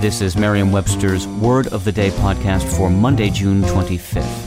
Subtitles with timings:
[0.00, 4.46] This is Merriam-Webster's Word of the Day podcast for Monday, June 25th.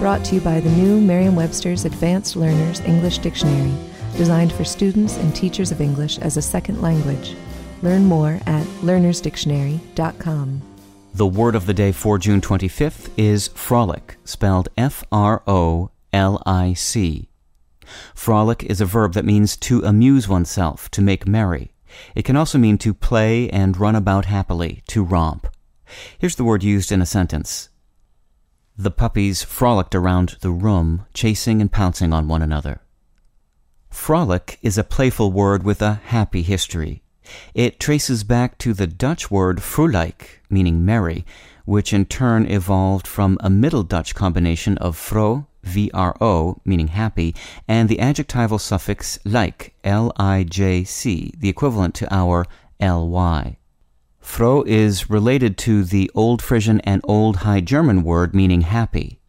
[0.00, 3.72] Brought to you by the new Merriam-Webster's Advanced Learners English Dictionary,
[4.18, 7.34] designed for students and teachers of English as a second language.
[7.80, 10.60] Learn more at learnersdictionary.com.
[11.14, 16.42] The word of the day for June 25th is frolic, spelled F R O L
[16.44, 17.30] I C.
[18.14, 21.73] Frolic is a verb that means to amuse oneself, to make merry.
[22.14, 25.46] It can also mean to play and run about happily, to romp.
[26.18, 27.68] Here's the word used in a sentence.
[28.76, 32.80] The puppies frolicked around the room, chasing and pouncing on one another.
[33.90, 37.02] Frolic is a playful word with a happy history.
[37.54, 41.24] It traces back to the Dutch word vroolijk, meaning merry,
[41.64, 47.34] which in turn evolved from a Middle Dutch combination of vro, V-R-O, meaning happy,
[47.66, 52.46] and the adjectival suffix lijc, L-I-J-C, the equivalent to our
[52.80, 53.56] L-Y.
[54.22, 59.20] Vro is related to the Old Frisian and Old High German word meaning happy.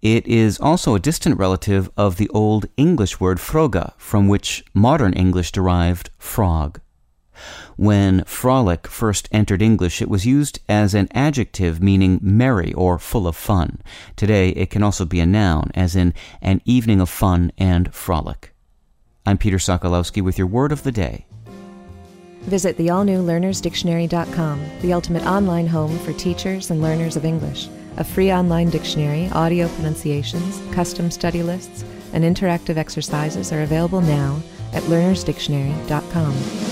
[0.00, 5.12] It is also a distant relative of the Old English word frogga, from which modern
[5.14, 6.80] English derived frog.
[7.76, 13.26] When frolic first entered English, it was used as an adjective meaning merry or full
[13.26, 13.82] of fun.
[14.16, 18.52] Today, it can also be a noun, as in an evening of fun and frolic.
[19.24, 21.26] I'm Peter Sokolowski with your word of the day.
[22.42, 27.68] Visit the all-new learnersdictionary.com, the ultimate online home for teachers and learners of English.
[27.96, 34.40] A free online dictionary, audio pronunciations, custom study lists, and interactive exercises are available now
[34.72, 36.65] at learnersdictionary.com.